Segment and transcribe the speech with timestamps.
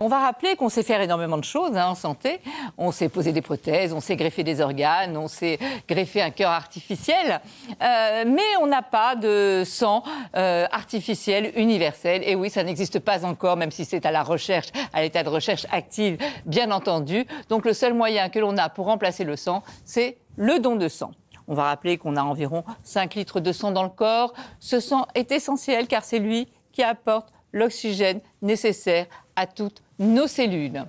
[0.00, 2.40] On va rappeler qu'on sait faire énormément de choses hein, en santé.
[2.76, 5.58] On sait poser des prothèses, on sait greffer des organes, on sait
[5.88, 7.40] greffer un cœur artificiel,
[7.82, 10.04] euh, mais on n'a pas de sang
[10.36, 12.22] euh, artificiel universel.
[12.24, 15.30] Et oui, ça n'existe pas encore, même si c'est à la recherche, à l'état de
[15.30, 17.26] recherche active, bien entendu.
[17.48, 20.86] Donc le seul moyen que l'on a pour remplacer le sang, c'est le don de
[20.86, 21.10] sang.
[21.48, 24.32] On va rappeler qu'on a environ 5 litres de sang dans le corps.
[24.60, 30.84] Ce sang est essentiel car c'est lui qui apporte l'oxygène nécessaire à toutes nos cellules.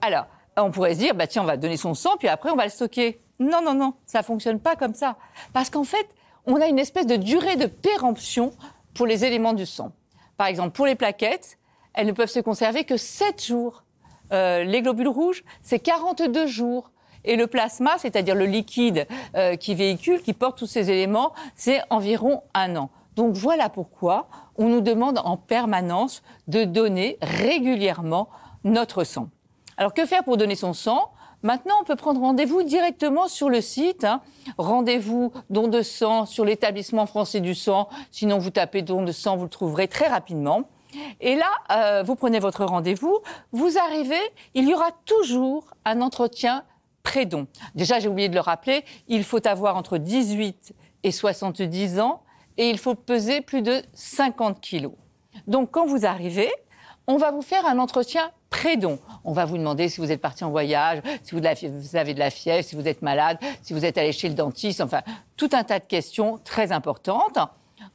[0.00, 2.56] Alors, on pourrait se dire, bah, tiens, on va donner son sang, puis après, on
[2.56, 3.20] va le stocker.
[3.38, 5.16] Non, non, non, ça ne fonctionne pas comme ça.
[5.52, 6.08] Parce qu'en fait,
[6.46, 8.52] on a une espèce de durée de péremption
[8.94, 9.92] pour les éléments du sang.
[10.36, 11.58] Par exemple, pour les plaquettes,
[11.94, 13.84] elles ne peuvent se conserver que 7 jours.
[14.32, 16.90] Euh, les globules rouges, c'est 42 jours.
[17.24, 19.06] Et le plasma, c'est-à-dire le liquide
[19.36, 22.90] euh, qui véhicule, qui porte tous ces éléments, c'est environ un an.
[23.14, 28.28] Donc voilà pourquoi on nous demande en permanence de donner régulièrement
[28.64, 29.28] notre sang.
[29.76, 31.10] Alors que faire pour donner son sang?
[31.42, 34.04] Maintenant, on peut prendre rendez-vous directement sur le site.
[34.04, 34.20] Hein.
[34.58, 37.88] Rendez-vous don de sang sur l'établissement français du sang.
[38.12, 40.68] Sinon, vous tapez don de sang, vous le trouverez très rapidement.
[41.20, 43.18] Et là, euh, vous prenez votre rendez-vous,
[43.52, 44.20] vous arrivez,
[44.54, 46.64] il y aura toujours un entretien
[47.02, 47.46] pré-don.
[47.74, 52.22] Déjà, j'ai oublié de le rappeler, il faut avoir entre 18 et 70 ans
[52.56, 54.92] et il faut peser plus de 50 kilos.
[55.46, 56.50] Donc quand vous arrivez,
[57.06, 58.98] on va vous faire un entretien pré-don.
[59.24, 62.30] On va vous demander si vous êtes parti en voyage, si vous avez de la
[62.30, 65.02] fièvre, si vous êtes malade, si vous êtes allé chez le dentiste, enfin
[65.36, 67.38] tout un tas de questions très importantes.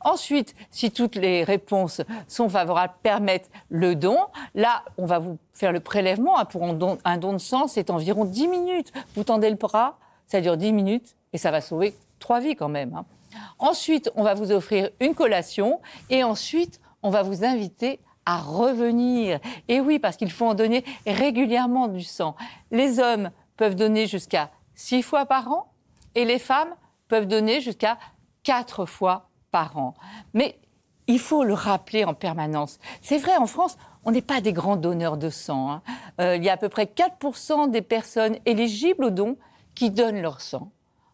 [0.01, 4.17] Ensuite, si toutes les réponses sont favorables, permettent le don,
[4.53, 6.37] là, on va vous faire le prélèvement.
[6.39, 6.97] Hein, pour un don,
[7.33, 8.91] de sang, c'est environ 10 minutes.
[9.15, 12.69] Vous tendez le bras, ça dure 10 minutes et ça va sauver trois vies quand
[12.69, 12.93] même.
[12.95, 13.05] Hein.
[13.59, 19.39] Ensuite, on va vous offrir une collation et ensuite, on va vous inviter à revenir.
[19.69, 22.35] Et oui, parce qu'il faut en donner régulièrement du sang.
[22.71, 25.71] Les hommes peuvent donner jusqu'à six fois par an
[26.13, 26.75] et les femmes
[27.07, 27.97] peuvent donner jusqu'à
[28.43, 29.93] quatre fois par an.
[30.33, 30.59] Mais
[31.07, 32.79] il faut le rappeler en permanence.
[33.01, 35.71] C'est vrai, en France, on n'est pas des grands donneurs de sang.
[35.71, 35.81] Hein.
[36.19, 39.38] Euh, il y a à peu près 4% des personnes éligibles au don
[39.73, 40.71] qui donnent leur sang.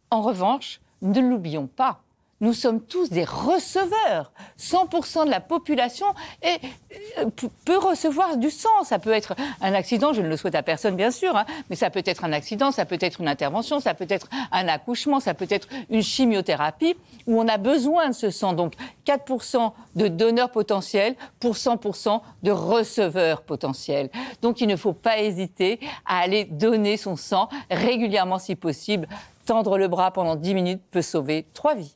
[0.10, 2.03] En revanche, ne l'oublions pas,
[2.44, 4.34] nous sommes tous des receveurs.
[4.60, 6.06] 100% de la population
[6.46, 7.30] euh,
[7.64, 8.84] peut recevoir du sang.
[8.84, 11.78] Ça peut être un accident, je ne le souhaite à personne bien sûr, hein, mais
[11.78, 15.22] ça peut être un accident, ça peut être une intervention, ça peut être un accouchement,
[15.22, 16.96] ça peut être une chimiothérapie
[17.28, 18.52] où on a besoin de ce sang.
[18.52, 18.74] Donc
[19.06, 24.10] 4% de donneurs potentiels pour 100% de receveurs potentiels.
[24.42, 29.08] Donc il ne faut pas hésiter à aller donner son sang régulièrement si possible.
[29.46, 31.96] Tendre le bras pendant 10 minutes peut sauver trois vies.